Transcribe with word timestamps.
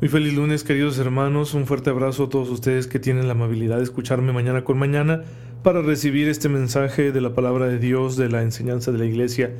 Muy 0.00 0.08
feliz 0.08 0.32
lunes, 0.32 0.62
queridos 0.62 0.96
hermanos. 1.00 1.54
Un 1.54 1.66
fuerte 1.66 1.90
abrazo 1.90 2.24
a 2.24 2.28
todos 2.28 2.50
ustedes 2.50 2.86
que 2.86 3.00
tienen 3.00 3.26
la 3.26 3.32
amabilidad 3.32 3.78
de 3.78 3.82
escucharme 3.82 4.32
mañana 4.32 4.62
con 4.62 4.78
mañana 4.78 5.24
para 5.64 5.82
recibir 5.82 6.28
este 6.28 6.48
mensaje 6.48 7.10
de 7.10 7.20
la 7.20 7.34
palabra 7.34 7.66
de 7.66 7.80
Dios, 7.80 8.16
de 8.16 8.28
la 8.28 8.42
enseñanza 8.42 8.92
de 8.92 8.98
la 8.98 9.06
iglesia, 9.06 9.50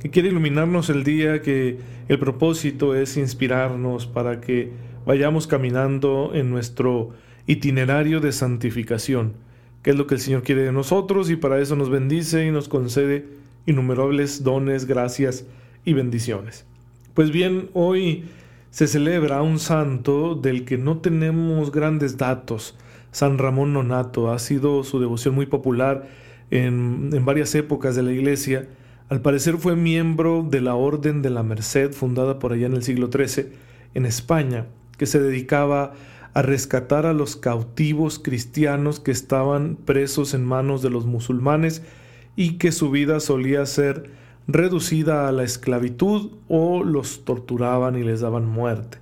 que 0.00 0.10
quiere 0.10 0.30
iluminarnos 0.30 0.90
el 0.90 1.04
día, 1.04 1.42
que 1.42 1.78
el 2.08 2.18
propósito 2.18 2.96
es 2.96 3.16
inspirarnos 3.16 4.08
para 4.08 4.40
que 4.40 4.72
vayamos 5.06 5.46
caminando 5.46 6.32
en 6.34 6.50
nuestro 6.50 7.10
itinerario 7.46 8.18
de 8.18 8.32
santificación, 8.32 9.34
que 9.84 9.90
es 9.90 9.96
lo 9.96 10.08
que 10.08 10.16
el 10.16 10.20
Señor 10.20 10.42
quiere 10.42 10.62
de 10.62 10.72
nosotros 10.72 11.30
y 11.30 11.36
para 11.36 11.60
eso 11.60 11.76
nos 11.76 11.88
bendice 11.88 12.44
y 12.44 12.50
nos 12.50 12.68
concede 12.68 13.26
innumerables 13.64 14.42
dones, 14.42 14.86
gracias 14.86 15.46
y 15.84 15.92
bendiciones. 15.92 16.66
Pues 17.14 17.30
bien, 17.30 17.70
hoy 17.74 18.24
se 18.74 18.88
celebra 18.88 19.40
un 19.40 19.60
santo 19.60 20.34
del 20.34 20.64
que 20.64 20.78
no 20.78 20.98
tenemos 20.98 21.70
grandes 21.70 22.16
datos. 22.16 22.76
San 23.12 23.38
Ramón 23.38 23.72
Nonato 23.72 24.32
ha 24.32 24.40
sido 24.40 24.82
su 24.82 24.98
devoción 24.98 25.36
muy 25.36 25.46
popular 25.46 26.08
en, 26.50 27.10
en, 27.12 27.24
varias 27.24 27.54
épocas 27.54 27.94
de 27.94 28.02
la 28.02 28.10
iglesia. 28.10 28.66
Al 29.08 29.20
parecer 29.20 29.58
fue 29.58 29.76
miembro 29.76 30.42
de 30.42 30.60
la 30.60 30.74
Orden 30.74 31.22
de 31.22 31.30
la 31.30 31.44
Merced, 31.44 31.92
fundada 31.92 32.40
por 32.40 32.52
allá 32.52 32.66
en 32.66 32.72
el 32.72 32.82
siglo 32.82 33.10
XIII 33.12 33.46
en 33.94 34.06
España, 34.06 34.66
que 34.98 35.06
se 35.06 35.20
dedicaba 35.20 35.92
a 36.32 36.42
rescatar 36.42 37.06
a 37.06 37.12
los 37.12 37.36
cautivos 37.36 38.18
cristianos 38.18 38.98
que 38.98 39.12
estaban 39.12 39.76
presos 39.76 40.34
en 40.34 40.44
manos 40.44 40.82
de 40.82 40.90
los 40.90 41.06
musulmanes 41.06 41.82
y 42.34 42.54
que 42.58 42.72
su 42.72 42.90
vida 42.90 43.20
solía 43.20 43.66
ser 43.66 44.23
reducida 44.46 45.28
a 45.28 45.32
la 45.32 45.42
esclavitud 45.42 46.32
o 46.48 46.84
los 46.84 47.24
torturaban 47.24 47.96
y 47.96 48.02
les 48.02 48.20
daban 48.20 48.46
muerte. 48.46 48.98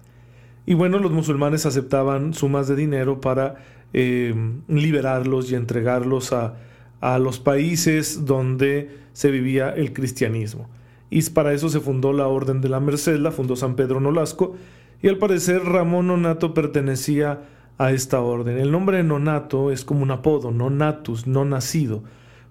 Y 0.66 0.74
bueno, 0.74 0.98
los 0.98 1.10
musulmanes 1.10 1.66
aceptaban 1.66 2.34
sumas 2.34 2.68
de 2.68 2.76
dinero 2.76 3.20
para 3.20 3.56
eh, 3.92 4.34
liberarlos 4.68 5.50
y 5.50 5.56
entregarlos 5.56 6.32
a, 6.32 6.54
a 7.00 7.18
los 7.18 7.40
países 7.40 8.24
donde 8.24 8.96
se 9.12 9.30
vivía 9.30 9.70
el 9.70 9.92
cristianismo. 9.92 10.68
Y 11.10 11.22
para 11.30 11.52
eso 11.52 11.68
se 11.68 11.80
fundó 11.80 12.12
la 12.12 12.28
Orden 12.28 12.60
de 12.60 12.68
la 12.68 12.80
Merced, 12.80 13.18
la 13.18 13.32
fundó 13.32 13.56
San 13.56 13.74
Pedro 13.74 14.00
Nolasco, 14.00 14.56
y 15.02 15.08
al 15.08 15.18
parecer 15.18 15.64
Ramón 15.64 16.06
Nonato 16.06 16.54
pertenecía 16.54 17.42
a 17.76 17.90
esta 17.90 18.20
orden. 18.20 18.58
El 18.58 18.70
nombre 18.70 19.02
Nonato 19.02 19.72
es 19.72 19.84
como 19.84 20.02
un 20.02 20.12
apodo, 20.12 20.52
no 20.52 20.70
natus, 20.70 21.26
no 21.26 21.44
nacido 21.44 22.04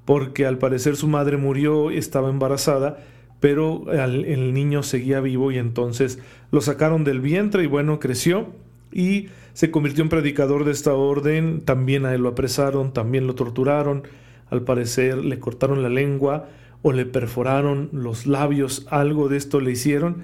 porque 0.06 0.46
al 0.46 0.58
parecer 0.58 0.96
su 0.96 1.08
madre 1.08 1.38
murió, 1.38 1.92
estaba 1.92 2.30
embarazada, 2.30 2.98
pero 3.40 3.92
el 3.92 4.54
niño 4.54 4.84
seguía 4.84 5.20
vivo 5.20 5.52
y 5.52 5.58
entonces 5.58 6.20
lo 6.52 6.62
sacaron 6.62 7.04
del 7.04 7.22
vientre 7.22 7.64
y 7.64 7.68
bueno, 7.68 8.00
creció 8.00 8.48
y 8.92 9.30
se 9.54 9.72
convirtió 9.72 10.04
en 10.04 10.10
predicador 10.10 10.66
de 10.66 10.72
esta 10.72 10.94
orden, 10.94 11.62
también 11.62 12.06
a 12.06 12.14
él 12.14 12.22
lo 12.22 12.30
apresaron, 12.30 12.94
también 12.94 13.28
lo 13.28 13.36
torturaron, 13.36 14.04
al 14.50 14.62
parecer 14.62 15.18
le 15.18 15.40
cortaron 15.40 15.82
la 15.82 15.90
lengua 15.90 16.50
o 16.82 16.92
le 16.92 17.06
perforaron 17.06 17.90
los 17.92 18.28
labios, 18.28 18.86
algo 18.90 19.30
de 19.30 19.38
esto 19.38 19.60
le 19.60 19.72
hicieron 19.72 20.24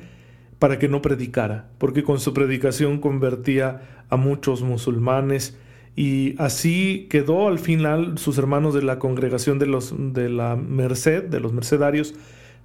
para 0.59 0.79
que 0.79 0.87
no 0.87 1.01
predicara, 1.01 1.69
porque 1.77 2.03
con 2.03 2.19
su 2.19 2.33
predicación 2.33 2.99
convertía 2.99 4.03
a 4.09 4.17
muchos 4.17 4.63
musulmanes 4.63 5.57
y 5.97 6.35
así 6.37 7.07
quedó 7.09 7.47
al 7.47 7.57
final 7.57 8.19
sus 8.19 8.37
hermanos 8.37 8.75
de 8.75 8.83
la 8.83 8.99
congregación 8.99 9.57
de, 9.57 9.65
los, 9.65 9.95
de 10.13 10.29
la 10.29 10.55
Merced, 10.55 11.23
de 11.23 11.39
los 11.39 11.53
mercedarios, 11.53 12.13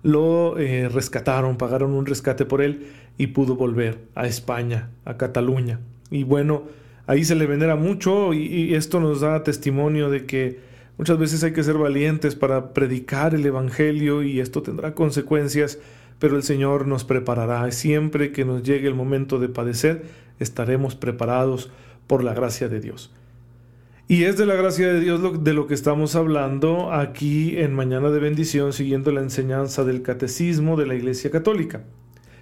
lo 0.03 0.59
eh, 0.59 0.91
rescataron, 0.91 1.56
pagaron 1.56 1.94
un 1.94 2.04
rescate 2.04 2.44
por 2.44 2.60
él 2.60 2.88
y 3.16 3.28
pudo 3.28 3.56
volver 3.56 4.00
a 4.15 4.26
España, 4.26 4.91
a 5.06 5.16
Cataluña. 5.16 5.81
Y 6.10 6.25
bueno, 6.25 6.65
ahí 7.06 7.25
se 7.25 7.34
le 7.34 7.47
venera 7.47 7.75
mucho 7.75 8.34
y, 8.34 8.43
y 8.43 8.75
esto 8.75 9.00
nos 9.00 9.22
da 9.22 9.43
testimonio 9.43 10.10
de 10.10 10.26
que 10.26 10.60
muchas 10.99 11.16
veces 11.16 11.43
hay 11.43 11.54
que 11.54 11.64
ser 11.64 11.78
valientes 11.78 12.34
para 12.34 12.75
predicar 12.75 13.34
el 13.34 13.47
Evangelio 13.47 14.22
y 14.22 14.41
esto 14.41 14.60
tendrá 14.60 14.94
consecuencias, 14.94 15.78
pero 16.19 16.37
el 16.37 16.43
Señor 16.43 16.87
nos 16.87 17.04
preparará. 17.04 17.70
Siempre 17.70 18.31
que 18.31 18.44
nos 18.44 18.62
llegue 18.62 18.88
el 18.88 18.94
momento 18.94 19.38
de 19.38 19.49
padecer, 19.49 20.03
estaremos 20.38 20.97
preparados 20.97 21.70
por 22.06 22.22
la 22.22 22.34
gracia 22.34 22.69
de 22.69 22.81
Dios. 22.81 23.10
Y 24.12 24.24
es 24.24 24.36
de 24.36 24.44
la 24.44 24.54
gracia 24.54 24.92
de 24.92 25.00
Dios 25.00 25.42
de 25.42 25.54
lo 25.54 25.66
que 25.66 25.72
estamos 25.72 26.16
hablando 26.16 26.92
aquí 26.92 27.56
en 27.56 27.72
Mañana 27.72 28.10
de 28.10 28.20
Bendición, 28.20 28.74
siguiendo 28.74 29.10
la 29.10 29.22
enseñanza 29.22 29.84
del 29.84 30.02
catecismo 30.02 30.76
de 30.76 30.84
la 30.84 30.94
Iglesia 30.94 31.30
Católica. 31.30 31.84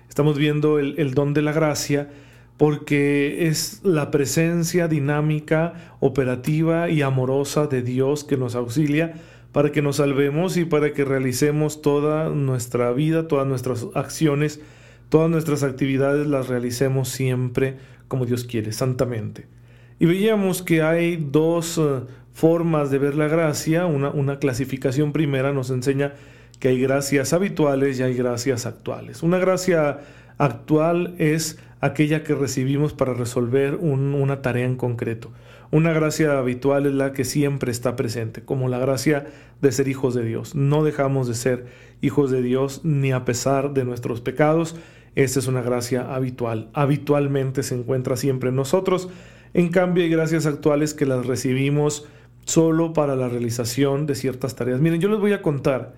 Estamos 0.09 0.37
viendo 0.37 0.81
el, 0.81 1.15
don 1.15 1.33
de 1.33 1.43
la 1.43 1.53
gracia 1.53 2.11
porque 2.57 3.47
es 3.47 3.83
la 3.85 4.11
presencia 4.11 4.89
dinámica, 4.89 5.95
operativa 6.01 6.91
y 6.91 7.03
amorosa 7.03 7.69
de 7.69 7.83
Dios 7.83 8.25
que 8.25 8.37
nos 8.37 8.57
auxilia 8.57 9.15
para 9.53 9.71
que 9.71 9.81
nos 9.81 9.99
salvemos 9.99 10.57
y 10.57 10.65
para 10.65 10.93
que 10.93 11.05
realicemos 11.05 11.83
toda 11.83 12.31
nuestra 12.31 12.91
vida, 12.91 13.29
todas 13.29 13.47
nuestras 13.47 13.87
acciones, 13.95 14.61
todas 15.09 15.31
nuestras 15.31 15.63
actividades 15.63 16.27
las 16.27 16.49
realicemos 16.49 17.11
siempre 17.11 17.77
como 18.09 18.27
Dios 18.27 18.43
quiere, 18.43 18.73
santamente. 18.73 19.60
Y 20.01 20.07
veíamos 20.07 20.63
que 20.63 20.81
hay 20.81 21.17
dos 21.17 21.77
eh, 21.77 22.01
formas 22.33 22.91
de 22.91 22.99
ver 22.99 23.15
la 23.17 23.29
gracia. 23.29 23.85
Una, 23.85 24.09
una 24.09 24.39
clasificación 24.39 25.13
primera 25.13 25.53
nos 25.53 25.69
enseña 25.69 26.15
que 26.59 26.69
hay 26.69 26.81
gracias 26.81 27.35
habituales 27.35 28.01
y 28.01 28.03
hay 28.03 28.15
gracias 28.15 28.65
actuales. 28.65 29.23
Una 29.23 29.39
gracia 29.39 30.01
actual 30.39 31.15
es 31.19 31.59
aquella 31.83 32.25
que 32.25 32.35
recibimos 32.35 32.95
para 32.95 33.13
resolver 33.13 33.75
una 33.75 34.41
tarea 34.41 34.65
en 34.65 34.77
concreto. 34.77 35.33
Una 35.71 35.93
gracia 35.93 36.39
habitual 36.39 36.87
es 36.87 36.95
la 36.95 37.13
que 37.13 37.25
siempre 37.25 37.71
está 37.71 37.95
presente, 37.95 38.43
como 38.43 38.71
la 38.71 38.79
gracia 38.79 39.27
de 39.61 39.71
ser 39.71 39.87
hijos 39.89 40.15
de 40.15 40.25
Dios. 40.25 40.55
No 40.55 40.83
dejamos 40.83 41.29
de 41.29 41.35
ser 41.35 41.67
hijos 42.01 42.31
de 42.31 42.41
Dios 42.41 42.81
ni 42.85 43.13
a 43.13 43.27
pesar 43.27 43.75
de 43.75 43.85
nuestros 43.85 44.23
pecados. 44.23 44.77
Esta 45.15 45.41
es 45.41 45.47
una 45.47 45.61
gracia 45.61 46.15
habitual. 46.15 46.71
Habitualmente 46.73 47.63
se 47.63 47.75
encuentra 47.75 48.17
siempre 48.17 48.49
en 48.49 48.57
nosotros 48.57 49.11
en 49.53 49.69
cambio, 49.69 50.05
hay 50.05 50.11
gracias 50.11 50.47
actuales 50.47 50.95
que 50.95 51.07
las 51.07 51.27
recibimos 51.27 52.07
solo 52.45 52.93
para 52.93 53.17
la 53.17 53.29
realización 53.29 54.07
de 54.07 54.15
ciertas 54.15 54.55
tareas. 54.55 54.81
Miren, 54.81 55.01
yo 55.01 55.09
les 55.09 55.19
voy 55.19 55.33
a 55.33 55.43
contar 55.43 55.95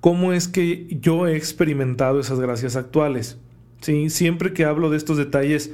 cómo 0.00 0.32
es 0.32 0.48
que 0.48 0.86
yo 1.00 1.26
he 1.26 1.36
experimentado 1.36 2.20
esas 2.20 2.40
gracias 2.40 2.76
actuales. 2.76 3.38
Siempre 3.80 4.52
que 4.52 4.64
hablo 4.64 4.90
de 4.90 4.96
estos 4.96 5.16
detalles 5.16 5.72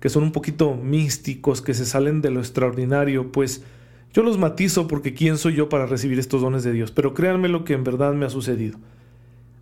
que 0.00 0.08
son 0.08 0.22
un 0.22 0.32
poquito 0.32 0.74
místicos, 0.76 1.60
que 1.60 1.74
se 1.74 1.84
salen 1.84 2.20
de 2.20 2.30
lo 2.30 2.40
extraordinario, 2.40 3.32
pues 3.32 3.64
yo 4.12 4.22
los 4.22 4.38
matizo 4.38 4.86
porque 4.86 5.12
quién 5.12 5.38
soy 5.38 5.54
yo 5.54 5.68
para 5.68 5.86
recibir 5.86 6.18
estos 6.18 6.40
dones 6.40 6.62
de 6.62 6.72
Dios. 6.72 6.92
Pero 6.92 7.14
créanme 7.14 7.48
lo 7.48 7.64
que 7.64 7.72
en 7.72 7.82
verdad 7.82 8.14
me 8.14 8.26
ha 8.26 8.30
sucedido. 8.30 8.78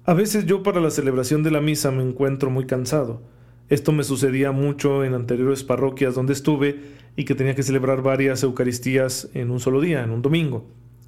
A 0.04 0.12
veces 0.12 0.44
yo 0.44 0.62
para 0.62 0.80
la 0.80 0.90
celebración 0.90 1.42
de 1.42 1.50
la 1.50 1.60
misa 1.60 1.90
me 1.90 2.02
encuentro 2.02 2.50
muy 2.50 2.66
cansado 2.66 3.22
esto 3.68 3.92
me 3.92 4.04
sucedía 4.04 4.52
mucho 4.52 5.04
en 5.04 5.14
anteriores 5.14 5.64
parroquias 5.64 6.14
donde 6.14 6.32
estuve 6.32 6.80
y 7.16 7.24
que 7.24 7.34
tenía 7.34 7.54
que 7.54 7.62
celebrar 7.62 8.02
varias 8.02 8.42
Eucaristías 8.42 9.28
en 9.34 9.50
un 9.50 9.58
solo 9.58 9.80
día, 9.80 10.04
en 10.04 10.10
un 10.10 10.22
domingo. 10.22 10.66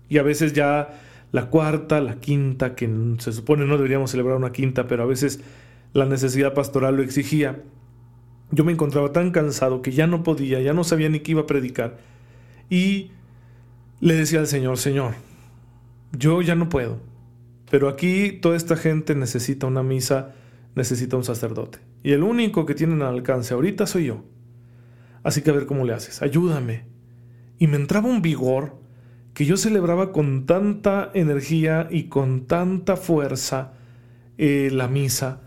Y 0.08 0.18
a 0.18 0.22
veces 0.22 0.54
ya 0.54 1.00
la 1.30 1.50
cuarta, 1.50 2.00
la 2.00 2.18
quinta, 2.18 2.74
que 2.74 2.88
se 3.18 3.32
supone 3.32 3.64
no 3.66 3.76
deberíamos 3.76 4.10
celebrar 4.10 4.36
una 4.36 4.50
quinta, 4.50 4.88
pero 4.88 5.04
a 5.04 5.06
veces 5.06 5.40
la 5.92 6.06
necesidad 6.06 6.54
pastoral 6.54 6.96
lo 6.96 7.02
exigía. 7.02 7.62
Yo 8.50 8.64
me 8.64 8.72
encontraba 8.72 9.12
tan 9.12 9.30
cansado 9.30 9.82
que 9.82 9.92
ya 9.92 10.06
no 10.06 10.22
podía, 10.24 10.60
ya 10.60 10.72
no 10.72 10.82
sabía 10.82 11.08
ni 11.10 11.20
qué 11.20 11.32
iba 11.32 11.42
a 11.42 11.46
predicar. 11.46 11.98
Y 12.70 13.12
le 14.00 14.14
decía 14.14 14.40
al 14.40 14.46
Señor, 14.46 14.78
Señor, 14.78 15.14
yo 16.16 16.42
ya 16.42 16.54
no 16.54 16.68
puedo, 16.68 16.98
pero 17.70 17.88
aquí 17.88 18.32
toda 18.32 18.56
esta 18.56 18.76
gente 18.76 19.14
necesita 19.14 19.66
una 19.66 19.82
misa 19.82 20.34
necesita 20.78 21.16
un 21.16 21.24
sacerdote. 21.24 21.78
Y 22.02 22.12
el 22.12 22.22
único 22.22 22.66
que 22.66 22.74
tienen 22.74 23.02
al 23.02 23.14
alcance 23.14 23.54
ahorita 23.54 23.86
soy 23.86 24.06
yo. 24.06 24.24
Así 25.22 25.42
que 25.42 25.50
a 25.50 25.54
ver 25.54 25.66
cómo 25.66 25.84
le 25.84 25.92
haces, 25.92 26.22
ayúdame. 26.22 26.86
Y 27.58 27.66
me 27.66 27.76
entraba 27.76 28.08
un 28.08 28.22
vigor 28.22 28.78
que 29.34 29.44
yo 29.44 29.56
celebraba 29.56 30.12
con 30.12 30.46
tanta 30.46 31.10
energía 31.14 31.88
y 31.90 32.04
con 32.04 32.46
tanta 32.46 32.96
fuerza 32.96 33.72
eh, 34.36 34.70
la 34.72 34.88
misa. 34.88 35.42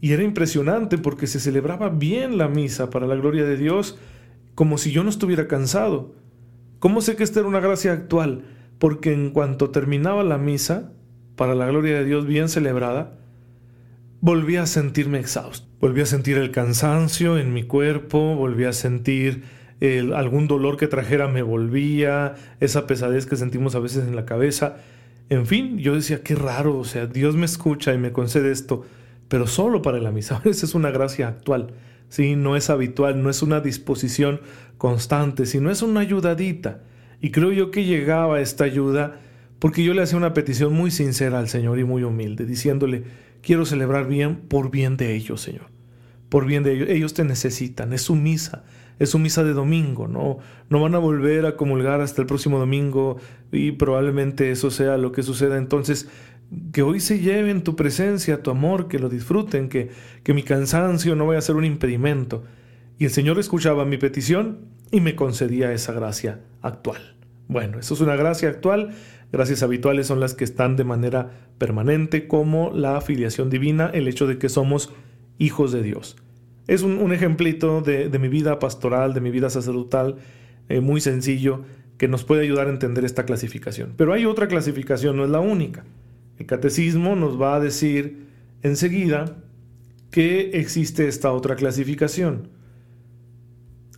Y 0.00 0.12
era 0.12 0.22
impresionante 0.22 0.98
porque 0.98 1.26
se 1.26 1.40
celebraba 1.40 1.88
bien 1.88 2.38
la 2.38 2.48
misa 2.48 2.90
para 2.90 3.06
la 3.06 3.14
gloria 3.14 3.44
de 3.44 3.56
Dios, 3.56 3.98
como 4.54 4.78
si 4.78 4.92
yo 4.92 5.02
no 5.02 5.10
estuviera 5.10 5.48
cansado. 5.48 6.14
¿Cómo 6.78 7.00
sé 7.00 7.16
que 7.16 7.24
esta 7.24 7.40
era 7.40 7.48
una 7.48 7.60
gracia 7.60 7.92
actual? 7.92 8.44
Porque 8.78 9.12
en 9.12 9.30
cuanto 9.30 9.70
terminaba 9.70 10.22
la 10.22 10.38
misa, 10.38 10.92
para 11.36 11.54
la 11.54 11.66
gloria 11.66 11.98
de 11.98 12.04
Dios 12.04 12.26
bien 12.26 12.48
celebrada, 12.48 13.18
volví 14.24 14.56
a 14.56 14.64
sentirme 14.64 15.18
exhausto. 15.18 15.68
Volví 15.80 16.00
a 16.00 16.06
sentir 16.06 16.38
el 16.38 16.50
cansancio 16.50 17.36
en 17.36 17.52
mi 17.52 17.64
cuerpo, 17.64 18.34
volví 18.34 18.64
a 18.64 18.72
sentir 18.72 19.42
algún 20.14 20.48
dolor 20.48 20.78
que 20.78 20.86
trajera 20.86 21.28
me 21.28 21.42
volvía, 21.42 22.34
esa 22.58 22.86
pesadez 22.86 23.26
que 23.26 23.36
sentimos 23.36 23.74
a 23.74 23.80
veces 23.80 24.08
en 24.08 24.16
la 24.16 24.24
cabeza. 24.24 24.76
En 25.28 25.44
fin, 25.46 25.76
yo 25.76 25.94
decía, 25.94 26.22
qué 26.22 26.36
raro, 26.36 26.78
o 26.78 26.84
sea, 26.84 27.06
Dios 27.06 27.36
me 27.36 27.44
escucha 27.44 27.92
y 27.92 27.98
me 27.98 28.12
concede 28.12 28.50
esto, 28.50 28.86
pero 29.28 29.46
solo 29.46 29.82
para 29.82 29.98
la 29.98 30.10
misa. 30.10 30.40
Esa 30.46 30.64
es 30.64 30.74
una 30.74 30.90
gracia 30.90 31.28
actual, 31.28 31.74
¿sí? 32.08 32.34
No 32.34 32.56
es 32.56 32.70
habitual, 32.70 33.22
no 33.22 33.28
es 33.28 33.42
una 33.42 33.60
disposición 33.60 34.40
constante, 34.78 35.44
sino 35.44 35.70
es 35.70 35.82
una 35.82 36.00
ayudadita. 36.00 36.80
Y 37.20 37.30
creo 37.30 37.52
yo 37.52 37.70
que 37.70 37.84
llegaba 37.84 38.40
esta 38.40 38.64
ayuda 38.64 39.20
porque 39.58 39.84
yo 39.84 39.92
le 39.92 40.02
hacía 40.02 40.16
una 40.16 40.32
petición 40.32 40.72
muy 40.72 40.90
sincera 40.90 41.38
al 41.38 41.48
Señor 41.48 41.78
y 41.78 41.84
muy 41.84 42.04
humilde, 42.04 42.46
diciéndole, 42.46 43.04
quiero 43.44 43.66
celebrar 43.66 44.08
bien 44.08 44.36
por 44.36 44.70
bien 44.70 44.96
de 44.96 45.14
ellos, 45.14 45.40
Señor. 45.40 45.66
Por 46.28 46.46
bien 46.46 46.62
de 46.62 46.74
ellos. 46.74 46.88
Ellos 46.88 47.14
te 47.14 47.24
necesitan, 47.24 47.92
es 47.92 48.02
su 48.02 48.16
misa, 48.16 48.64
es 48.98 49.10
su 49.10 49.18
misa 49.18 49.44
de 49.44 49.52
domingo, 49.52 50.08
¿no? 50.08 50.38
No 50.70 50.80
van 50.80 50.94
a 50.94 50.98
volver 50.98 51.46
a 51.46 51.56
comulgar 51.56 52.00
hasta 52.00 52.22
el 52.22 52.26
próximo 52.26 52.58
domingo 52.58 53.18
y 53.52 53.72
probablemente 53.72 54.50
eso 54.50 54.70
sea 54.70 54.96
lo 54.96 55.12
que 55.12 55.22
suceda. 55.22 55.58
Entonces, 55.58 56.08
que 56.72 56.82
hoy 56.82 57.00
se 57.00 57.20
lleven 57.20 57.62
tu 57.62 57.76
presencia, 57.76 58.42
tu 58.42 58.50
amor, 58.50 58.88
que 58.88 58.98
lo 58.98 59.08
disfruten, 59.08 59.68
que, 59.68 59.90
que 60.22 60.34
mi 60.34 60.42
cansancio 60.42 61.14
no 61.14 61.26
vaya 61.26 61.38
a 61.38 61.42
ser 61.42 61.56
un 61.56 61.64
impedimento. 61.64 62.44
Y 62.98 63.04
el 63.04 63.10
Señor 63.10 63.38
escuchaba 63.38 63.84
mi 63.84 63.98
petición 63.98 64.60
y 64.90 65.00
me 65.00 65.16
concedía 65.16 65.72
esa 65.72 65.92
gracia 65.92 66.40
actual. 66.62 67.16
Bueno, 67.48 67.78
eso 67.78 67.94
es 67.94 68.00
una 68.00 68.16
gracia 68.16 68.48
actual 68.48 68.94
Gracias 69.34 69.64
habituales 69.64 70.06
son 70.06 70.20
las 70.20 70.32
que 70.34 70.44
están 70.44 70.76
de 70.76 70.84
manera 70.84 71.48
permanente, 71.58 72.28
como 72.28 72.70
la 72.70 72.96
afiliación 72.96 73.50
divina, 73.50 73.90
el 73.92 74.06
hecho 74.06 74.28
de 74.28 74.38
que 74.38 74.48
somos 74.48 74.92
hijos 75.38 75.72
de 75.72 75.82
Dios. 75.82 76.14
Es 76.68 76.82
un, 76.82 77.12
ejemplito 77.12 77.80
de, 77.80 78.08
mi 78.20 78.28
vida 78.28 78.60
pastoral, 78.60 79.12
de 79.12 79.20
mi 79.20 79.32
vida 79.32 79.50
sacerdotal, 79.50 80.18
eh, 80.68 80.78
muy 80.78 81.00
sencillo, 81.00 81.62
que 81.98 82.06
nos 82.06 82.22
puede 82.22 82.42
ayudar 82.42 82.68
a 82.68 82.70
entender 82.70 83.04
esta 83.04 83.26
clasificación. 83.26 83.94
Pero 83.96 84.12
hay 84.12 84.24
otra 84.24 84.46
clasificación, 84.46 85.16
no 85.16 85.24
es 85.24 85.30
la 85.30 85.40
única. 85.40 85.84
El 86.38 86.46
catecismo 86.46 87.16
nos 87.16 87.40
va 87.40 87.56
a 87.56 87.60
decir 87.60 88.28
enseguida 88.62 89.36
que 90.12 90.60
existe 90.60 91.08
esta 91.08 91.32
otra 91.32 91.56
clasificación. 91.56 92.50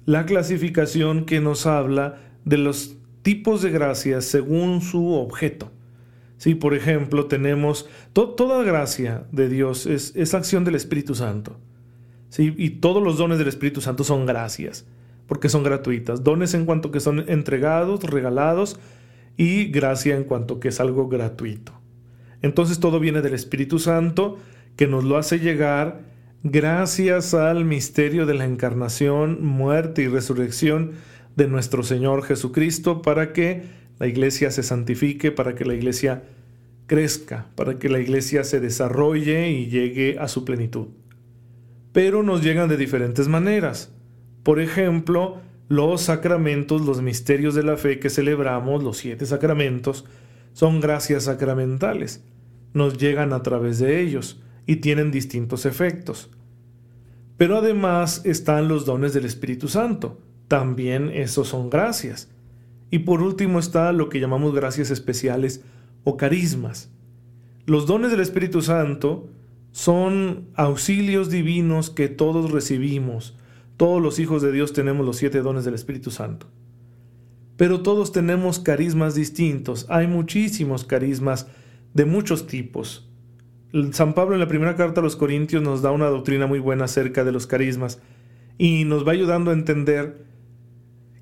La 0.06 0.24
clasificación 0.24 1.26
que 1.26 1.42
nos 1.42 1.66
habla 1.66 2.22
de 2.46 2.56
los 2.56 2.95
tipos 3.26 3.60
de 3.60 3.70
gracias 3.70 4.24
según 4.26 4.80
su 4.80 5.14
objeto. 5.14 5.72
Sí, 6.36 6.54
por 6.54 6.74
ejemplo, 6.74 7.26
tenemos 7.26 7.88
toda 8.12 8.62
gracia 8.62 9.26
de 9.32 9.48
Dios 9.48 9.86
es, 9.86 10.12
es, 10.14 10.32
acción 10.32 10.62
del 10.62 10.76
Espíritu 10.76 11.16
Santo. 11.16 11.58
Y 12.38 12.70
todos 12.70 13.02
los 13.02 13.18
dones 13.18 13.38
del 13.38 13.48
Espíritu 13.48 13.80
Santo 13.80 14.04
son 14.04 14.26
gracias, 14.26 14.86
porque 15.26 15.48
son 15.48 15.64
gratuitas. 15.64 16.22
Dones 16.22 16.54
en 16.54 16.66
cuanto 16.66 16.92
que 16.92 17.00
son 17.00 17.28
entregados, 17.28 18.04
regalados, 18.04 18.78
y 19.36 19.72
gracia 19.72 20.16
en 20.16 20.22
cuanto 20.22 20.60
que 20.60 20.68
es 20.68 20.78
algo 20.78 21.08
gratuito. 21.08 21.72
Entonces 22.42 22.78
todo 22.78 23.00
viene 23.00 23.22
del 23.22 23.34
Espíritu 23.34 23.80
Santo, 23.80 24.38
que 24.76 24.86
nos 24.86 25.02
lo 25.02 25.16
hace 25.16 25.40
llegar 25.40 26.02
gracias 26.44 27.34
al 27.34 27.64
misterio 27.64 28.24
de 28.24 28.34
la 28.34 28.44
encarnación, 28.44 29.44
muerte 29.44 30.02
y 30.02 30.06
resurrección 30.06 30.92
de 31.36 31.48
nuestro 31.48 31.82
Señor 31.82 32.24
Jesucristo 32.24 33.02
para 33.02 33.32
que 33.32 33.62
la 33.98 34.06
iglesia 34.06 34.50
se 34.50 34.62
santifique, 34.62 35.30
para 35.30 35.54
que 35.54 35.64
la 35.64 35.74
iglesia 35.74 36.24
crezca, 36.86 37.50
para 37.54 37.78
que 37.78 37.88
la 37.88 38.00
iglesia 38.00 38.44
se 38.44 38.60
desarrolle 38.60 39.50
y 39.50 39.66
llegue 39.66 40.18
a 40.18 40.28
su 40.28 40.44
plenitud. 40.44 40.88
Pero 41.92 42.22
nos 42.22 42.42
llegan 42.42 42.68
de 42.68 42.76
diferentes 42.76 43.28
maneras. 43.28 43.92
Por 44.42 44.60
ejemplo, 44.60 45.40
los 45.68 46.02
sacramentos, 46.02 46.82
los 46.82 47.02
misterios 47.02 47.54
de 47.54 47.62
la 47.62 47.76
fe 47.76 47.98
que 47.98 48.10
celebramos, 48.10 48.82
los 48.82 48.98
siete 48.98 49.26
sacramentos, 49.26 50.04
son 50.52 50.80
gracias 50.80 51.24
sacramentales. 51.24 52.24
Nos 52.72 52.98
llegan 52.98 53.32
a 53.32 53.42
través 53.42 53.78
de 53.78 54.00
ellos 54.00 54.40
y 54.66 54.76
tienen 54.76 55.10
distintos 55.10 55.66
efectos. 55.66 56.30
Pero 57.36 57.56
además 57.56 58.22
están 58.24 58.68
los 58.68 58.86
dones 58.86 59.12
del 59.12 59.24
Espíritu 59.24 59.68
Santo, 59.68 60.20
también 60.48 61.10
esos 61.10 61.48
son 61.48 61.70
gracias. 61.70 62.30
Y 62.90 63.00
por 63.00 63.22
último 63.22 63.58
está 63.58 63.92
lo 63.92 64.08
que 64.08 64.20
llamamos 64.20 64.54
gracias 64.54 64.90
especiales 64.90 65.64
o 66.04 66.16
carismas. 66.16 66.90
Los 67.66 67.86
dones 67.86 68.10
del 68.12 68.20
Espíritu 68.20 68.62
Santo 68.62 69.28
son 69.72 70.48
auxilios 70.54 71.30
divinos 71.30 71.90
que 71.90 72.08
todos 72.08 72.50
recibimos. 72.50 73.36
Todos 73.76 74.00
los 74.00 74.18
hijos 74.18 74.40
de 74.40 74.52
Dios 74.52 74.72
tenemos 74.72 75.04
los 75.04 75.16
siete 75.16 75.42
dones 75.42 75.64
del 75.64 75.74
Espíritu 75.74 76.10
Santo. 76.10 76.46
Pero 77.56 77.82
todos 77.82 78.12
tenemos 78.12 78.58
carismas 78.58 79.14
distintos. 79.14 79.86
Hay 79.88 80.06
muchísimos 80.06 80.84
carismas 80.84 81.48
de 81.92 82.04
muchos 82.04 82.46
tipos. 82.46 83.10
San 83.92 84.14
Pablo 84.14 84.34
en 84.34 84.40
la 84.40 84.48
primera 84.48 84.76
carta 84.76 85.00
a 85.00 85.04
los 85.04 85.16
Corintios 85.16 85.62
nos 85.62 85.82
da 85.82 85.90
una 85.90 86.06
doctrina 86.06 86.46
muy 86.46 86.60
buena 86.60 86.84
acerca 86.84 87.24
de 87.24 87.32
los 87.32 87.46
carismas 87.46 88.00
y 88.58 88.84
nos 88.84 89.06
va 89.06 89.12
ayudando 89.12 89.50
a 89.50 89.54
entender 89.54 90.25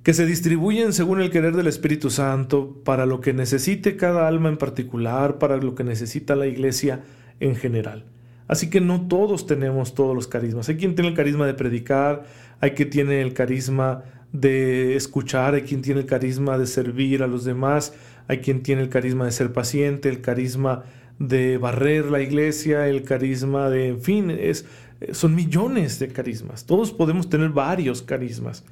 que 0.05 0.13
se 0.13 0.27
distribuyen 0.27 0.93
según 0.93 1.23
el 1.23 1.31
querer 1.31 1.57
del 1.57 1.67
Espíritu 1.67 2.11
Santo 2.11 2.83
para 2.85 3.07
lo 3.07 3.23
que 3.23 3.33
necesite 3.33 3.97
cada 3.97 4.29
alma 4.29 4.51
en 4.51 4.59
particular, 4.59 5.39
para 5.39 5.57
lo 5.57 5.75
que 5.75 5.83
necesita 5.83 6.37
la 6.37 6.47
iglesia 6.47 7.01
en 7.41 7.57
general. 7.57 8.05
Así 8.47 8.69
que 8.69 8.83
no 8.83 9.09
todos 9.09 9.47
tenemos 9.47 9.95
todos 9.95 10.15
los 10.15 10.29
carismas. 10.29 10.69
Hay 10.69 10.77
quien 10.77 10.95
tiene 10.95 11.09
el 11.09 11.17
carisma 11.17 11.47
de 11.47 11.55
predicar, 11.55 12.25
hay 12.61 12.73
quien 12.73 12.91
tiene 12.91 13.23
el 13.23 13.33
carisma 13.33 14.05
de 14.31 14.95
escuchar, 14.95 15.55
hay 15.55 15.63
quien 15.63 15.81
tiene 15.81 16.01
el 16.01 16.07
carisma 16.07 16.59
de 16.59 16.67
servir 16.67 17.23
a 17.23 17.27
los 17.27 17.45
demás, 17.45 17.95
hay 18.29 18.39
quien 18.39 18.63
tiene 18.63 18.83
el 18.83 18.91
carisma 18.91 19.25
de 19.25 19.33
ser 19.33 19.55
paciente, 19.55 20.11
el 20.11 20.21
carisma 20.21 20.85
de 21.19 21.57
barrer 21.57 22.11
la 22.11 22.21
iglesia, 22.21 22.89
el 22.89 23.05
carisma 23.05 23.71
de, 23.71 23.89
en 23.89 24.03
fin, 24.03 24.31
es, 24.31 24.67
son 25.13 25.35
millones 25.35 25.99
de 25.99 26.09
carismas. 26.09 26.67
Todos 26.67 26.93
podemos 26.93 27.31
tener 27.31 27.49
varios 27.49 28.03
carismas. 28.03 28.65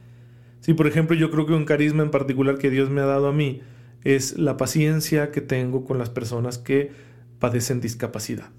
Sí, 0.62 0.75
por 0.75 0.87
ejemplo, 0.87 1.16
yo 1.16 1.31
creo 1.33 1.45
que 1.45 1.54
un 1.54 1.64
carisma 1.64 2.04
en 2.04 2.12
particular 2.12 2.57
que 2.57 2.71
Dios 2.71 2.88
me 2.88 3.00
ha 3.00 3.07
dado 3.07 3.26
a 3.26 3.33
mí 3.33 3.62
es 4.04 4.38
la 4.38 4.57
paciencia 4.57 5.33
que 5.33 5.40
tengo 5.40 5.85
con 5.85 5.99
las 5.99 6.09
personas 6.09 6.57
que 6.57 6.92
padecen 7.40 7.81
discapacidad. 7.81 8.50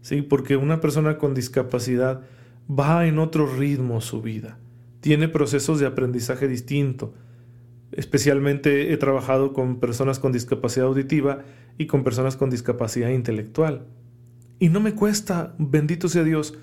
Sí, 0.00 0.22
porque 0.22 0.56
una 0.56 0.80
persona 0.80 1.18
con 1.18 1.34
discapacidad 1.34 2.22
va 2.68 3.06
en 3.06 3.18
otro 3.18 3.46
ritmo 3.46 4.00
su 4.00 4.22
vida, 4.22 4.58
tiene 5.00 5.28
procesos 5.28 5.78
de 5.78 5.86
aprendizaje 5.86 6.48
distinto. 6.48 7.12
Especialmente 7.92 8.94
he 8.94 8.96
trabajado 8.96 9.52
con 9.52 9.80
personas 9.80 10.18
con 10.18 10.32
discapacidad 10.32 10.86
auditiva 10.86 11.44
y 11.76 11.86
con 11.86 12.04
personas 12.04 12.36
con 12.36 12.48
discapacidad 12.48 13.10
intelectual. 13.10 13.84
Y 14.58 14.70
no 14.70 14.80
me 14.80 14.94
cuesta, 14.94 15.54
bendito 15.58 16.08
sea 16.08 16.24
Dios, 16.24 16.54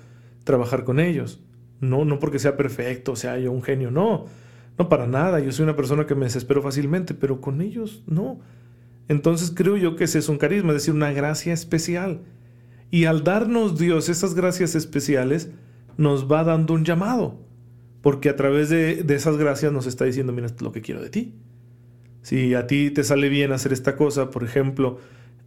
trabajar 0.42 0.82
con 0.82 0.98
ellos. 0.98 1.40
No, 1.80 2.04
no 2.04 2.18
porque 2.18 2.40
sea 2.40 2.56
perfecto, 2.56 3.14
sea 3.14 3.38
yo 3.38 3.52
un 3.52 3.62
genio, 3.62 3.92
no, 3.92 4.26
no, 4.78 4.88
para 4.88 5.06
nada, 5.06 5.40
yo 5.40 5.52
soy 5.52 5.64
una 5.64 5.76
persona 5.76 6.06
que 6.06 6.14
me 6.14 6.24
desespero 6.24 6.62
fácilmente, 6.62 7.14
pero 7.14 7.40
con 7.40 7.60
ellos 7.60 8.02
no. 8.06 8.40
Entonces 9.08 9.52
creo 9.54 9.76
yo 9.76 9.96
que 9.96 10.04
ese 10.04 10.18
es 10.18 10.28
un 10.28 10.38
carisma, 10.38 10.70
es 10.70 10.76
decir, 10.76 10.94
una 10.94 11.12
gracia 11.12 11.52
especial. 11.52 12.22
Y 12.90 13.04
al 13.04 13.24
darnos 13.24 13.78
Dios 13.78 14.08
esas 14.08 14.34
gracias 14.34 14.74
especiales, 14.74 15.50
nos 15.96 16.30
va 16.30 16.44
dando 16.44 16.74
un 16.74 16.84
llamado, 16.84 17.38
porque 18.00 18.28
a 18.28 18.36
través 18.36 18.70
de, 18.70 19.02
de 19.02 19.14
esas 19.14 19.36
gracias 19.36 19.72
nos 19.72 19.86
está 19.86 20.04
diciendo, 20.04 20.32
mira, 20.32 20.48
lo 20.60 20.72
que 20.72 20.80
quiero 20.80 21.02
de 21.02 21.10
ti. 21.10 21.34
Si 22.22 22.54
a 22.54 22.66
ti 22.66 22.90
te 22.90 23.04
sale 23.04 23.28
bien 23.28 23.52
hacer 23.52 23.72
esta 23.72 23.96
cosa, 23.96 24.30
por 24.30 24.44
ejemplo, 24.44 24.98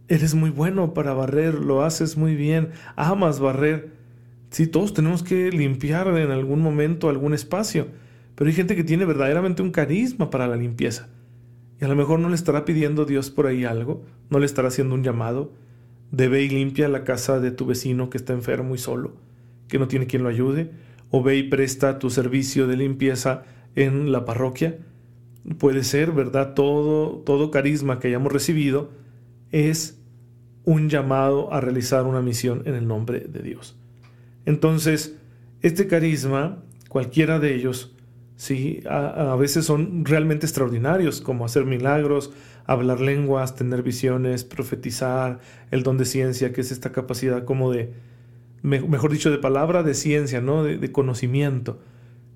eres 0.08 0.34
muy 0.34 0.50
bueno 0.50 0.94
para 0.94 1.14
barrer, 1.14 1.54
lo 1.54 1.82
haces 1.82 2.16
muy 2.16 2.36
bien, 2.36 2.70
amas 2.94 3.40
barrer. 3.40 3.90
Sí, 4.50 4.66
todos 4.66 4.94
tenemos 4.94 5.22
que 5.22 5.50
limpiar 5.50 6.08
en 6.18 6.30
algún 6.30 6.60
momento 6.60 7.08
algún 7.08 7.34
espacio. 7.34 7.88
Pero 8.36 8.48
hay 8.48 8.54
gente 8.54 8.76
que 8.76 8.84
tiene 8.84 9.04
verdaderamente 9.04 9.62
un 9.62 9.72
carisma 9.72 10.30
para 10.30 10.46
la 10.46 10.56
limpieza. 10.56 11.08
Y 11.80 11.84
a 11.84 11.88
lo 11.88 11.96
mejor 11.96 12.20
no 12.20 12.28
le 12.28 12.36
estará 12.36 12.64
pidiendo 12.64 13.04
Dios 13.04 13.30
por 13.30 13.46
ahí 13.46 13.64
algo, 13.64 14.04
no 14.30 14.38
le 14.38 14.46
estará 14.46 14.68
haciendo 14.68 14.94
un 14.94 15.02
llamado. 15.02 15.52
De 16.12 16.28
ve 16.28 16.44
y 16.44 16.48
limpia 16.48 16.88
la 16.88 17.02
casa 17.02 17.40
de 17.40 17.50
tu 17.50 17.66
vecino 17.66 18.10
que 18.10 18.18
está 18.18 18.32
enfermo 18.32 18.74
y 18.74 18.78
solo, 18.78 19.16
que 19.66 19.78
no 19.78 19.88
tiene 19.88 20.06
quien 20.06 20.22
lo 20.22 20.28
ayude. 20.28 20.70
O 21.10 21.22
ve 21.22 21.36
y 21.36 21.42
presta 21.44 21.98
tu 21.98 22.10
servicio 22.10 22.66
de 22.66 22.76
limpieza 22.76 23.44
en 23.74 24.12
la 24.12 24.24
parroquia. 24.24 24.78
puede 25.58 25.84
ser, 25.84 26.12
¿verdad? 26.12 26.54
Todo, 26.54 27.22
todo 27.24 27.50
carisma 27.50 27.98
que 27.98 28.08
hayamos 28.08 28.32
recibido 28.32 28.90
es 29.50 30.00
un 30.64 30.88
llamado 30.88 31.52
a 31.52 31.60
realizar 31.60 32.04
una 32.04 32.20
misión 32.20 32.62
en 32.66 32.74
el 32.74 32.86
nombre 32.86 33.20
de 33.20 33.40
Dios. 33.40 33.76
Entonces, 34.44 35.16
este 35.62 35.86
carisma, 35.86 36.62
cualquiera 36.88 37.38
de 37.38 37.54
ellos, 37.54 37.95
sí, 38.36 38.82
a, 38.88 39.34
veces 39.36 39.64
son 39.64 40.04
realmente 40.04 40.46
extraordinarios, 40.46 41.20
como 41.20 41.44
hacer 41.44 41.64
milagros, 41.64 42.32
hablar 42.66 43.00
lenguas, 43.00 43.54
tener 43.54 43.82
visiones, 43.82 44.44
profetizar, 44.44 45.40
el 45.70 45.82
don 45.82 45.98
de 45.98 46.04
ciencia, 46.04 46.52
que 46.52 46.60
es 46.60 46.70
esta 46.70 46.92
capacidad 46.92 47.44
como 47.44 47.72
de, 47.72 47.92
mejor 48.62 49.10
dicho, 49.10 49.30
de 49.30 49.38
palabra, 49.38 49.82
de 49.82 49.94
ciencia, 49.94 50.40
¿no? 50.40 50.62
De, 50.62 50.78
de 50.78 50.92
conocimiento, 50.92 51.80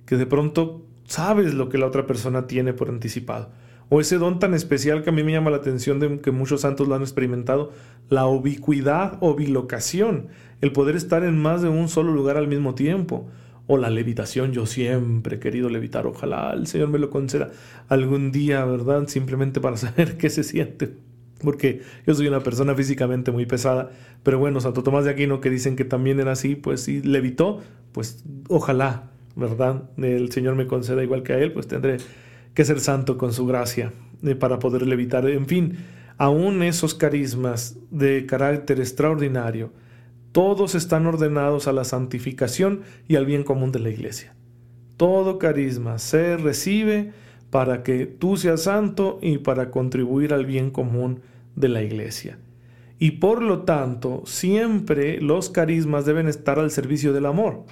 que 0.06 0.16
de 0.16 0.26
pronto 0.26 0.84
sabes 1.04 1.54
lo 1.54 1.68
que 1.68 1.78
la 1.78 1.86
otra 1.86 2.06
persona 2.06 2.46
tiene 2.46 2.72
por 2.72 2.88
anticipado. 2.88 3.50
O 3.92 4.00
ese 4.00 4.18
don 4.18 4.38
tan 4.38 4.54
especial 4.54 5.02
que 5.02 5.10
a 5.10 5.12
mí 5.12 5.24
me 5.24 5.32
llama 5.32 5.50
la 5.50 5.56
atención 5.56 5.98
de 5.98 6.20
que 6.20 6.30
muchos 6.30 6.60
santos 6.60 6.86
lo 6.86 6.94
han 6.94 7.02
experimentado, 7.02 7.72
la 8.08 8.24
ubicuidad 8.26 9.18
o 9.20 9.34
bilocación, 9.34 10.28
el 10.60 10.70
poder 10.70 10.94
estar 10.94 11.24
en 11.24 11.36
más 11.36 11.60
de 11.60 11.68
un 11.68 11.88
solo 11.88 12.12
lugar 12.12 12.36
al 12.36 12.46
mismo 12.46 12.76
tiempo. 12.76 13.28
O 13.72 13.76
la 13.76 13.88
levitación, 13.88 14.50
yo 14.50 14.66
siempre 14.66 15.36
he 15.36 15.38
querido 15.38 15.68
levitar, 15.68 16.04
ojalá 16.04 16.52
el 16.54 16.66
Señor 16.66 16.88
me 16.88 16.98
lo 16.98 17.08
conceda 17.08 17.52
algún 17.86 18.32
día, 18.32 18.64
¿verdad? 18.64 19.06
Simplemente 19.06 19.60
para 19.60 19.76
saber 19.76 20.16
qué 20.16 20.28
se 20.28 20.42
siente. 20.42 20.96
Porque 21.38 21.80
yo 22.04 22.12
soy 22.14 22.26
una 22.26 22.40
persona 22.40 22.74
físicamente 22.74 23.30
muy 23.30 23.46
pesada, 23.46 23.92
pero 24.24 24.40
bueno, 24.40 24.60
Santo 24.60 24.82
Tomás 24.82 25.04
de 25.04 25.12
Aquino 25.12 25.40
que 25.40 25.50
dicen 25.50 25.76
que 25.76 25.84
también 25.84 26.18
era 26.18 26.32
así, 26.32 26.56
pues 26.56 26.80
si 26.82 27.00
levitó, 27.00 27.60
pues 27.92 28.24
ojalá, 28.48 29.12
¿verdad? 29.36 29.84
El 29.98 30.32
Señor 30.32 30.56
me 30.56 30.66
conceda 30.66 31.04
igual 31.04 31.22
que 31.22 31.34
a 31.34 31.38
él, 31.38 31.52
pues 31.52 31.68
tendré 31.68 31.98
que 32.54 32.64
ser 32.64 32.80
santo 32.80 33.16
con 33.16 33.32
su 33.32 33.46
gracia 33.46 33.92
eh, 34.24 34.34
para 34.34 34.58
poder 34.58 34.84
levitar. 34.84 35.30
En 35.30 35.46
fin, 35.46 35.76
aún 36.18 36.64
esos 36.64 36.96
carismas 36.96 37.76
de 37.92 38.26
carácter 38.26 38.80
extraordinario, 38.80 39.70
todos 40.32 40.74
están 40.74 41.06
ordenados 41.06 41.66
a 41.66 41.72
la 41.72 41.84
santificación 41.84 42.82
y 43.08 43.16
al 43.16 43.26
bien 43.26 43.42
común 43.42 43.72
de 43.72 43.80
la 43.80 43.90
iglesia. 43.90 44.34
Todo 44.96 45.38
carisma 45.38 45.98
se 45.98 46.36
recibe 46.36 47.12
para 47.50 47.82
que 47.82 48.06
tú 48.06 48.36
seas 48.36 48.62
santo 48.62 49.18
y 49.20 49.38
para 49.38 49.70
contribuir 49.70 50.32
al 50.32 50.46
bien 50.46 50.70
común 50.70 51.20
de 51.56 51.68
la 51.68 51.82
iglesia. 51.82 52.38
Y 52.98 53.12
por 53.12 53.42
lo 53.42 53.62
tanto, 53.62 54.22
siempre 54.26 55.20
los 55.20 55.50
carismas 55.50 56.04
deben 56.04 56.28
estar 56.28 56.58
al 56.58 56.70
servicio 56.70 57.12
del 57.12 57.26
amor. 57.26 57.64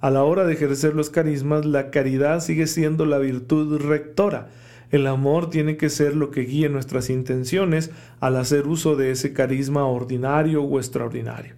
A 0.00 0.10
la 0.10 0.24
hora 0.24 0.44
de 0.44 0.52
ejercer 0.52 0.94
los 0.94 1.08
carismas, 1.08 1.64
la 1.64 1.90
caridad 1.90 2.40
sigue 2.40 2.66
siendo 2.66 3.06
la 3.06 3.18
virtud 3.18 3.80
rectora. 3.80 4.48
El 4.90 5.06
amor 5.06 5.48
tiene 5.48 5.78
que 5.78 5.88
ser 5.88 6.14
lo 6.14 6.30
que 6.30 6.42
guíe 6.42 6.68
nuestras 6.68 7.08
intenciones 7.08 7.92
al 8.20 8.36
hacer 8.36 8.66
uso 8.66 8.96
de 8.96 9.12
ese 9.12 9.32
carisma 9.32 9.86
ordinario 9.86 10.62
o 10.62 10.78
extraordinario. 10.78 11.54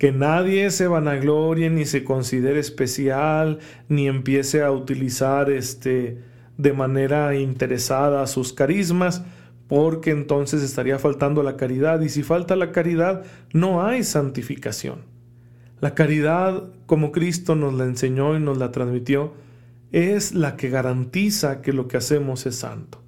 Que 0.00 0.12
nadie 0.12 0.70
se 0.70 0.86
vanaglorie 0.88 1.68
ni 1.68 1.84
se 1.84 2.04
considere 2.04 2.58
especial, 2.58 3.58
ni 3.90 4.08
empiece 4.08 4.62
a 4.62 4.72
utilizar 4.72 5.50
este 5.50 6.22
de 6.56 6.72
manera 6.72 7.34
interesada 7.34 8.26
sus 8.26 8.54
carismas, 8.54 9.22
porque 9.68 10.10
entonces 10.10 10.62
estaría 10.62 10.98
faltando 10.98 11.42
la 11.42 11.58
caridad, 11.58 12.00
y 12.00 12.08
si 12.08 12.22
falta 12.22 12.56
la 12.56 12.72
caridad, 12.72 13.24
no 13.52 13.84
hay 13.84 14.02
santificación. 14.02 15.00
La 15.82 15.94
caridad, 15.94 16.64
como 16.86 17.12
Cristo 17.12 17.54
nos 17.54 17.74
la 17.74 17.84
enseñó 17.84 18.34
y 18.34 18.40
nos 18.40 18.56
la 18.56 18.72
transmitió, 18.72 19.34
es 19.92 20.32
la 20.32 20.56
que 20.56 20.70
garantiza 20.70 21.60
que 21.60 21.74
lo 21.74 21.88
que 21.88 21.98
hacemos 21.98 22.46
es 22.46 22.56
santo. 22.56 23.02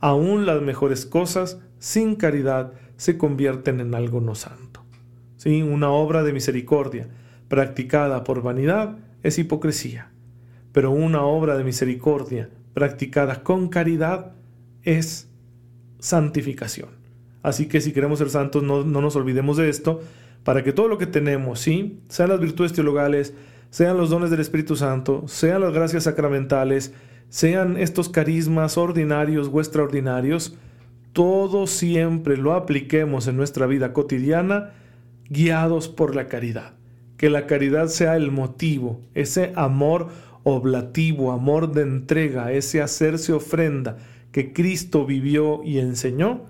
Aún 0.00 0.44
las 0.44 0.60
mejores 0.60 1.06
cosas, 1.06 1.60
sin 1.78 2.14
caridad, 2.14 2.74
se 2.98 3.16
convierten 3.16 3.80
en 3.80 3.94
algo 3.94 4.20
no 4.20 4.34
santo. 4.34 4.69
¿Sí? 5.40 5.62
Una 5.62 5.88
obra 5.88 6.22
de 6.22 6.34
misericordia 6.34 7.08
practicada 7.48 8.24
por 8.24 8.42
vanidad 8.42 8.98
es 9.22 9.38
hipocresía, 9.38 10.10
pero 10.72 10.90
una 10.90 11.22
obra 11.22 11.56
de 11.56 11.64
misericordia 11.64 12.50
practicada 12.74 13.42
con 13.42 13.68
caridad 13.68 14.32
es 14.82 15.30
santificación. 15.98 16.90
Así 17.42 17.68
que 17.68 17.80
si 17.80 17.92
queremos 17.92 18.18
ser 18.18 18.28
santos, 18.28 18.62
no, 18.62 18.84
no 18.84 19.00
nos 19.00 19.16
olvidemos 19.16 19.56
de 19.56 19.70
esto 19.70 20.02
para 20.44 20.62
que 20.62 20.74
todo 20.74 20.88
lo 20.88 20.98
que 20.98 21.06
tenemos, 21.06 21.60
¿sí? 21.60 22.02
Sean 22.10 22.28
las 22.28 22.40
virtudes 22.40 22.74
teologales, 22.74 23.32
sean 23.70 23.96
los 23.96 24.10
dones 24.10 24.28
del 24.28 24.40
Espíritu 24.40 24.76
Santo, 24.76 25.24
sean 25.26 25.62
las 25.62 25.72
gracias 25.72 26.04
sacramentales, 26.04 26.92
sean 27.30 27.78
estos 27.78 28.10
carismas 28.10 28.76
ordinarios 28.76 29.48
o 29.50 29.58
extraordinarios, 29.58 30.54
todo 31.14 31.66
siempre 31.66 32.36
lo 32.36 32.52
apliquemos 32.52 33.26
en 33.26 33.38
nuestra 33.38 33.64
vida 33.64 33.94
cotidiana 33.94 34.72
guiados 35.30 35.88
por 35.88 36.14
la 36.14 36.28
caridad. 36.28 36.74
Que 37.16 37.30
la 37.30 37.46
caridad 37.46 37.88
sea 37.88 38.16
el 38.16 38.30
motivo, 38.30 39.00
ese 39.14 39.52
amor 39.56 40.08
oblativo, 40.42 41.32
amor 41.32 41.72
de 41.72 41.82
entrega, 41.82 42.52
ese 42.52 42.82
hacerse 42.82 43.32
ofrenda 43.32 43.98
que 44.32 44.52
Cristo 44.52 45.06
vivió 45.06 45.62
y 45.64 45.78
enseñó, 45.78 46.44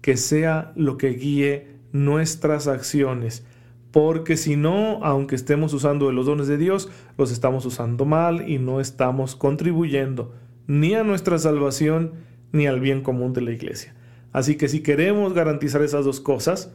que 0.00 0.16
sea 0.16 0.72
lo 0.76 0.98
que 0.98 1.10
guíe 1.10 1.74
nuestras 1.92 2.66
acciones, 2.68 3.46
porque 3.90 4.36
si 4.36 4.56
no, 4.56 5.04
aunque 5.04 5.36
estemos 5.36 5.72
usando 5.72 6.10
los 6.10 6.26
dones 6.26 6.48
de 6.48 6.58
Dios, 6.58 6.90
los 7.16 7.30
estamos 7.30 7.64
usando 7.64 8.04
mal 8.04 8.48
y 8.48 8.58
no 8.58 8.80
estamos 8.80 9.36
contribuyendo 9.36 10.34
ni 10.66 10.94
a 10.94 11.04
nuestra 11.04 11.38
salvación 11.38 12.12
ni 12.52 12.66
al 12.66 12.80
bien 12.80 13.02
común 13.02 13.32
de 13.32 13.42
la 13.42 13.52
iglesia. 13.52 13.94
Así 14.32 14.56
que 14.56 14.68
si 14.68 14.80
queremos 14.80 15.32
garantizar 15.32 15.82
esas 15.82 16.04
dos 16.04 16.20
cosas, 16.20 16.72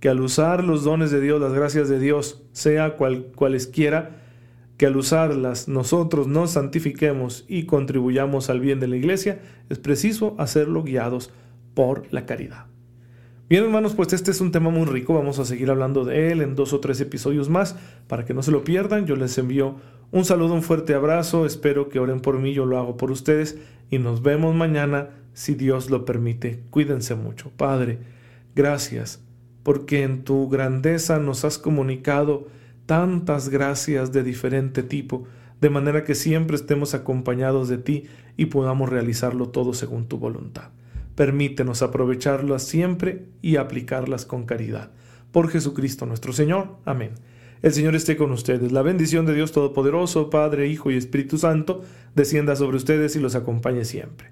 que 0.00 0.08
al 0.08 0.20
usar 0.20 0.64
los 0.64 0.84
dones 0.84 1.10
de 1.10 1.20
Dios, 1.20 1.40
las 1.40 1.52
gracias 1.52 1.88
de 1.88 1.98
Dios, 1.98 2.42
sea 2.52 2.96
cual, 2.96 3.32
cualesquiera, 3.34 4.22
que 4.76 4.86
al 4.86 4.96
usarlas 4.96 5.66
nosotros 5.66 6.28
nos 6.28 6.52
santifiquemos 6.52 7.44
y 7.48 7.64
contribuyamos 7.64 8.48
al 8.48 8.60
bien 8.60 8.78
de 8.78 8.86
la 8.86 8.96
iglesia, 8.96 9.40
es 9.68 9.78
preciso 9.78 10.36
hacerlo 10.38 10.84
guiados 10.84 11.32
por 11.74 12.04
la 12.12 12.26
caridad. 12.26 12.66
Bien 13.48 13.64
hermanos, 13.64 13.94
pues 13.94 14.12
este 14.12 14.30
es 14.30 14.40
un 14.40 14.52
tema 14.52 14.70
muy 14.70 14.84
rico, 14.84 15.14
vamos 15.14 15.38
a 15.38 15.44
seguir 15.44 15.70
hablando 15.70 16.04
de 16.04 16.30
él 16.30 16.42
en 16.42 16.54
dos 16.54 16.72
o 16.74 16.80
tres 16.80 17.00
episodios 17.00 17.48
más, 17.48 17.76
para 18.06 18.24
que 18.24 18.34
no 18.34 18.42
se 18.42 18.50
lo 18.50 18.62
pierdan, 18.62 19.06
yo 19.06 19.16
les 19.16 19.36
envío 19.38 19.76
un 20.10 20.24
saludo, 20.24 20.54
un 20.54 20.62
fuerte 20.62 20.94
abrazo, 20.94 21.44
espero 21.44 21.88
que 21.88 21.98
oren 21.98 22.20
por 22.20 22.38
mí, 22.38 22.52
yo 22.52 22.66
lo 22.66 22.78
hago 22.78 22.96
por 22.96 23.10
ustedes 23.10 23.58
y 23.90 23.98
nos 23.98 24.22
vemos 24.22 24.54
mañana 24.54 25.10
si 25.32 25.54
Dios 25.54 25.90
lo 25.90 26.04
permite. 26.04 26.62
Cuídense 26.70 27.14
mucho, 27.14 27.50
Padre, 27.56 27.98
gracias, 28.54 29.22
porque 29.68 30.02
en 30.02 30.24
tu 30.24 30.48
grandeza 30.48 31.18
nos 31.18 31.44
has 31.44 31.58
comunicado 31.58 32.48
tantas 32.86 33.50
gracias 33.50 34.12
de 34.12 34.22
diferente 34.22 34.82
tipo, 34.82 35.24
de 35.60 35.68
manera 35.68 36.04
que 36.04 36.14
siempre 36.14 36.56
estemos 36.56 36.94
acompañados 36.94 37.68
de 37.68 37.76
ti 37.76 38.04
y 38.38 38.46
podamos 38.46 38.88
realizarlo 38.88 39.50
todo 39.50 39.74
según 39.74 40.08
tu 40.08 40.16
voluntad. 40.16 40.70
Permítenos 41.16 41.82
aprovecharlas 41.82 42.62
siempre 42.62 43.26
y 43.42 43.56
aplicarlas 43.56 44.24
con 44.24 44.46
caridad. 44.46 44.90
Por 45.32 45.50
Jesucristo 45.50 46.06
nuestro 46.06 46.32
Señor. 46.32 46.76
Amén. 46.86 47.10
El 47.60 47.74
Señor 47.74 47.94
esté 47.94 48.16
con 48.16 48.32
ustedes. 48.32 48.72
La 48.72 48.80
bendición 48.80 49.26
de 49.26 49.34
Dios 49.34 49.52
Todopoderoso, 49.52 50.30
Padre, 50.30 50.68
Hijo 50.68 50.90
y 50.90 50.96
Espíritu 50.96 51.36
Santo, 51.36 51.82
descienda 52.14 52.56
sobre 52.56 52.78
ustedes 52.78 53.16
y 53.16 53.20
los 53.20 53.34
acompañe 53.34 53.84
siempre. 53.84 54.30